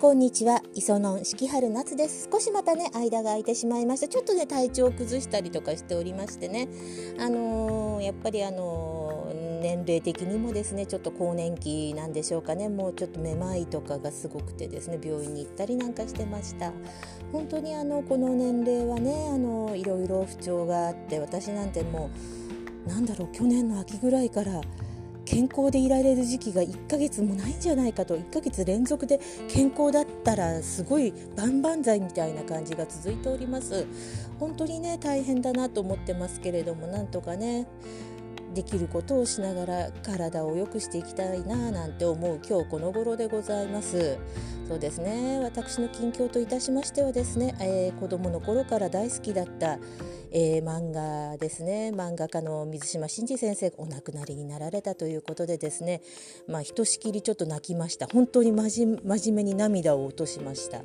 [0.00, 0.62] こんにちは。
[0.74, 2.28] 磯野四季春夏です。
[2.32, 4.06] 少しまたね間が空いてしまいました。
[4.06, 6.68] ちょっとね体調を崩したりとかしておりましてね。
[7.18, 12.68] あのー、やっぱりあのー、年齢的にもですねちょっと更年期なんでしょうかね。
[12.68, 16.72] もうちょっとめまいとかがすごくてですね病院に行ったりなんかしてました。
[17.32, 22.08] 本当にあのこの年齢はねあのいろいろ不調があって私なんても
[22.86, 24.60] うなんだろう去年の秋ぐらいから
[25.28, 33.86] 健康でいられる時期が1ヶ月もないんじゃないかと1ヶ月連続で健康だったらすごい万々歳みたいな感じが続いております。
[34.40, 37.66] 本当にね大変だなと思ってますけれどもなんとかね
[38.54, 44.18] できることをしながら体を良くしていきたいななんて思う今日この頃でございます。
[44.66, 45.40] そうですね。
[45.42, 49.78] 私の近況といたしましてはですね、えー、子供の頃から大好きだった
[50.30, 51.90] えー、漫画ですね。
[51.94, 56.02] 漫画家の水島新司先生お亡くなりになられたということでですね。
[56.46, 58.06] まあひとしきりちょっと泣きました。
[58.06, 60.82] 本当に真面目に涙を落としました。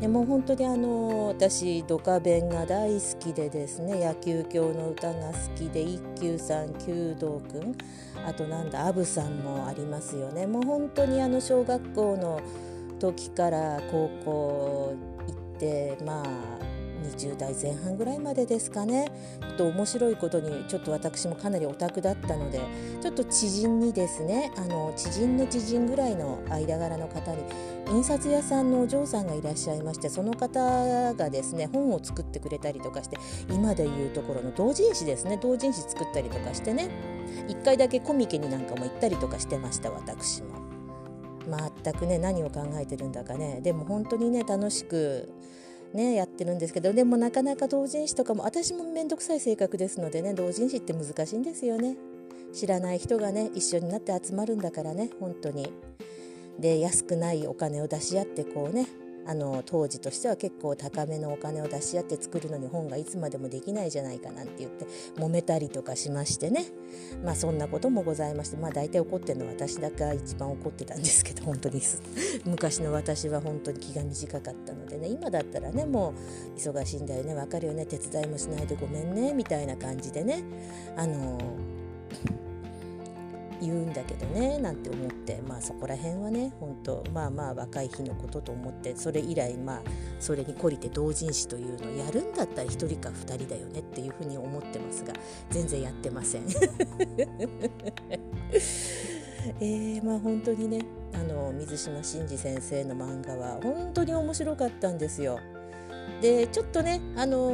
[0.00, 7.76] でも本当にあの私ドカベンが大好きでですね野球教の歌が好きで一休さん弓道くん
[8.26, 10.46] あとなんだアブさんもありますよね。
[10.46, 12.40] もう本当にあの小学校の
[12.98, 14.94] 時から高校
[15.26, 16.69] 行ってまあ
[17.00, 19.10] 20代前半ぐらいまでですかね。
[19.56, 22.60] と面白いことにちょっと私もかなりオタクだったので
[23.00, 27.42] ちょっと知人にですねあの知人の知人ぐらいの間柄の方に
[27.90, 33.18] 印刷屋さんのお嬢さんがいらっしゃいましてその方がですね本を作ってくれたりとかして
[33.50, 35.38] 今でいうところの同人誌ですね。
[35.40, 36.88] 同人誌作ったりとかしてね。
[37.48, 40.60] 1回だけコミケになんかも行ったりとかしてました私も。
[41.82, 43.60] 全くね何を考えてるんだかね。
[43.60, 45.32] でも本当にね楽しく
[45.92, 51.96] ね、やってるんですけどでもなかなか同人誌とかも私も面倒くさい性格ですのでね同人誌って難しいんですよね。
[52.52, 55.72] 知らない人がね一緒になって集まるんだからね本当に。
[56.58, 58.86] で安くないお金を出し合ってこうね
[59.26, 64.86] あの当時としては結構高めのお金を出し合って作るのに本がいつまでもできないじゃないかなんて言って
[65.16, 66.66] 揉めたりとかしましてね。
[67.24, 71.80] まあそんなこともございましてまあ大体怒ってるのは私だけが一番怒ってたんですけど 本当に。
[72.44, 75.08] 昔の私は本当に気が短かったのでね。
[75.08, 76.14] 今だったらねも
[76.56, 77.34] う忙しいんだよね。
[77.34, 77.86] 分かるよね。
[77.86, 79.32] 手伝いもしないでごめんね。
[79.32, 80.42] みたいな感じでね。
[80.96, 81.38] あの
[83.60, 89.82] 言うんだけどねなんて思ってまあそこら辺はね本当まあまあ若い日のことと思ってそれ以来まあ
[90.18, 95.12] それに懲りて同人誌というのをやるんだったら1人か2人だよねっていうふうに思ってますが
[95.50, 96.46] 全然やってません。
[99.58, 100.84] えー、まあ本当にね
[101.14, 105.38] あの水島新司先生の漫画は本当に面白かったんですよ。
[106.20, 107.50] でちょっとねあの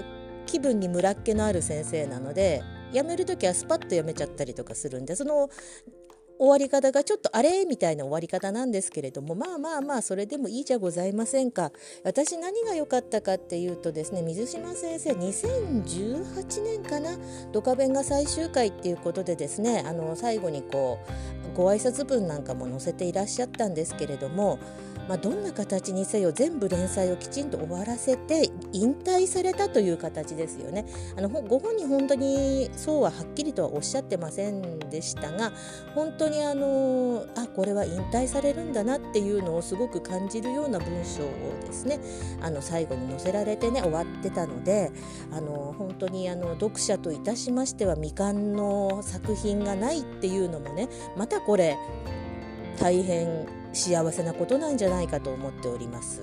[0.00, 0.02] ー、
[0.46, 2.62] 気分に村っ気のある先生なので
[2.94, 5.50] 辞める時はスパッと辞めちゃったりとかするんでその
[6.38, 11.70] 終わり方がちょっとあれみたいな終わり方なんですけれどもまあまあまあそれでもいいじゃございませんか。
[12.02, 17.16] 私何が良かったかっていうとですね水島先生2018年かな
[17.52, 20.98] 「ドカベン」が最終回っていうことでですねあの最後にこ
[21.52, 24.58] うご挨拶文なんかも載せていらっしゃったんですけれども
[25.08, 30.86] まあ、どんな形にせよ全部連載をきちんと終わらせて引退されたという形ですよね。
[31.16, 35.52] あのご本人本当にそうははっきりとはおっしゃってませんでしたが
[35.94, 41.26] 本当にあのあこれは引退されるんだなっていうのをすごく感じるような文章を
[41.66, 42.00] ですね
[42.40, 44.90] あの最後に載せられてね終わってたので
[45.32, 51.76] あの本当にあの読者といたしましては未完の作品がないっていうのもねまたこれ
[52.78, 56.22] 大変幸せなことなんじゃないかと思っております。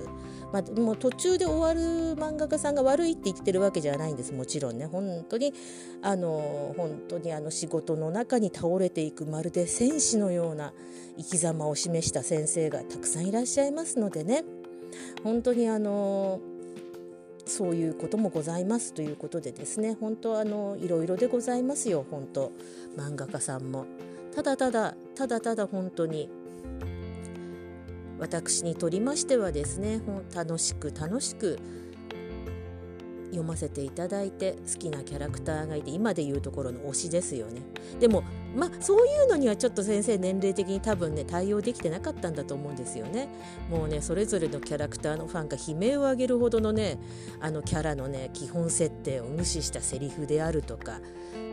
[0.52, 4.34] まあ、もう途中で終わる漫画家さんが悪いって言ってるわけじゃないんです。
[4.34, 4.84] もちろんね。
[4.84, 5.54] 本当に
[6.02, 10.74] あの本当にあの仕事の中に倒れていくまるで戦士のような
[11.16, 14.44] 生き様を示した先生がたくさんいらっしゃいますのでね。
[15.24, 16.40] 本当にあの
[17.46, 19.96] そういうこともございますということでですね。
[19.98, 22.04] 本当あのいろいろでございますよ。
[22.10, 22.52] 本当
[22.96, 23.86] 漫画家さんも。
[24.34, 26.28] ただただただただ本当に
[28.22, 30.00] 私にとりましてはですね
[30.32, 31.58] 楽しく楽しく
[33.32, 37.62] 読ませていただいて好きなキャラクターがいて今でいうところの推しですよね。
[37.98, 38.22] でも
[38.54, 43.28] まあそういうのにはちょっと先生年齢的に多分ね対応できてなかったんだと思うんですよね。
[43.68, 46.98] もうねそれぞれのキャラクターのファンが悲鳴を上げるほどのね
[47.40, 51.00] あのキャラのね基本設定を無視したセリフであるとか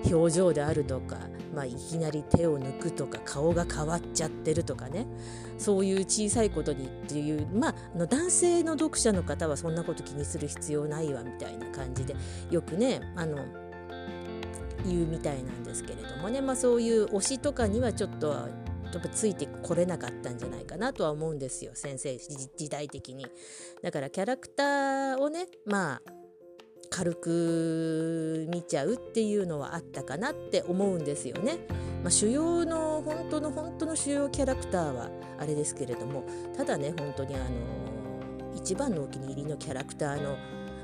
[0.06, 1.18] 表情であるとか、
[1.54, 5.08] まあ、いきなり手を抜くとか顔が変わっちゃってるとかね
[5.58, 12.16] そういう小さいことにっていう、まあ、の男性の読者の方はそんなこと気にする必要ないわみたいな感じで
[12.50, 13.46] よくねあの
[14.86, 18.48] 言うみたいなんですけれどもね、まあ、そういう推しとかにはちょっと
[18.98, 23.28] っぱついてこれなかったんじゃないかなとは思うんですよ先生時代的に。
[23.84, 26.19] だからキャラクターをねまあ
[26.90, 31.58] 軽く見ちゃうっていうのはあったかなって思うんですよね。
[32.04, 36.24] まあ、主要の本当の本当の主要キャラクターはあれですけれども
[36.56, 37.46] ただね本当にあの
[38.56, 40.38] 一番のお気に入りのキャラクターの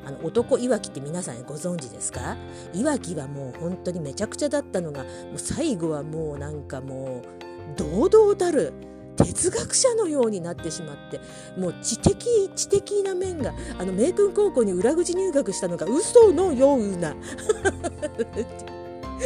[0.06, 2.38] あの男いわきって皆さんご存知ですか？
[2.74, 8.74] いわきはもう本当にめちゃくちゃだったのがもう最後はもうなんかもう堂々たる
[9.16, 11.20] 哲学者のようになってしまって
[11.58, 17.16] もう知的知的な面があの明君高校に裏口入学したのが嘘のような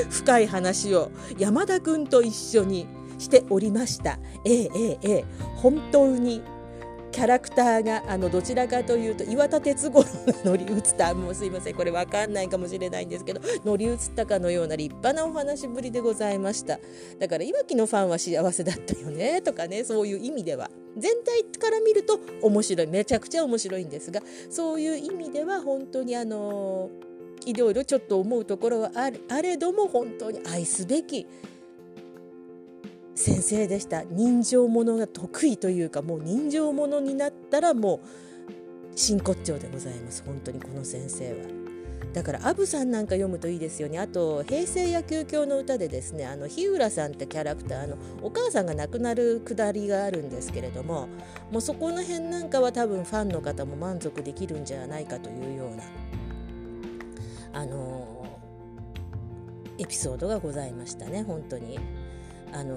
[0.10, 2.88] 深い話を山田君と一緒に
[3.18, 4.18] しておりました。
[4.46, 5.26] ええええええ、
[5.58, 6.42] 本当に
[7.20, 11.14] キャラクターがあのどちらかというと岩田哲五郎が乗り移った。
[11.14, 11.76] もうすいません。
[11.76, 16.80] これ分かんないかもしれないんですけど乗り移ったかのような立派なお話ぶりでございました。
[17.20, 20.72] だからいわきのファンは幸せだったよねとかねそういう意味では。
[20.96, 26.90] 全体から見ると面白いめちゃくちゃ面白いんですがそういう意味では本当にあの
[27.46, 31.28] いろいろちょっと思うところはあれども本当に愛すべき
[33.20, 38.00] 先生でした人情ものが得意というかもう人情ものになったらもう
[38.96, 41.38] 真骨頂でございます本当にこの先生は。
[42.14, 51.08] だからアブさんなんか読むといいですよねあと平成野球教の歌でですねあの日浦さんってキャラクターのお母さんが亡くなるくだりがあるんですけれども
[51.52, 55.84] もうそこの辺なんかは多分ファンの方も満足できるんじゃないかというような
[57.62, 58.26] あの
[59.78, 61.78] エピソードがございましたね本当に。
[62.54, 62.76] あの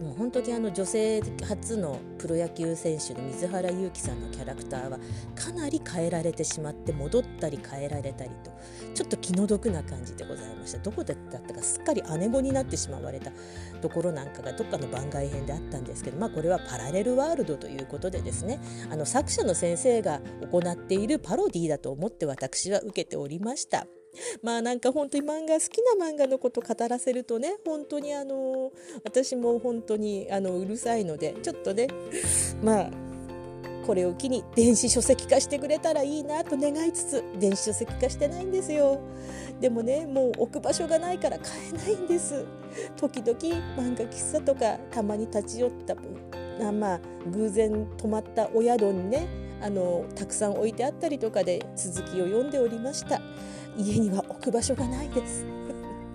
[0.00, 4.98] もう本当にあの女性初のプロ野球選手の水原勇気さんのキャラクターは
[5.34, 8.50] かなり変えられてしまって戻ったり変えられたりと
[8.94, 13.30] ちょっと気の毒な感じでございましたどこだったかすっかり姉子になってしまわれた
[13.80, 18.60] ところなんかがどっかの番外編であったんですけどまあこれはパラレルワールドということでですね
[18.90, 20.20] あの作者の先生が
[20.50, 23.86] 行っているパロディーだと思って私は受けておりました。
[24.42, 28.72] まあなんか本当に漫画好きな漫画のこと語らせるとね本当にあの
[29.04, 31.88] 私も本当にあのうるさいのでちょっとね
[32.62, 32.90] まあ
[33.86, 39.00] これを機に電子書籍化してくれたらいいなと願いつつ電子書籍化してないんですよ。
[39.60, 42.44] でもねもう置く場所がないから買えないんです。
[42.96, 43.38] 時々
[43.76, 45.96] 漫画喫茶とかたまに立ち寄った
[46.72, 47.00] まあ
[47.30, 49.26] 偶然泊まったお宿にね
[49.60, 53.20] あのたくさん置いてあったりとかで続きを読んでおりました。
[53.76, 55.44] 家には置く場所がないです。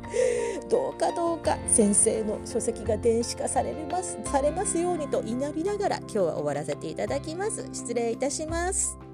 [0.69, 7.68] どうかどうか先生の書籍が電子化されますされますようにと祈りながら今日は終わらせていただきます。
[7.71, 9.06] 失礼いたします。